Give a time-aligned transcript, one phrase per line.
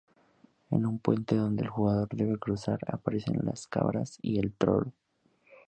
[0.71, 4.91] En un puente donde el jugador debe cruzar, aparecen las cabras y el Troll.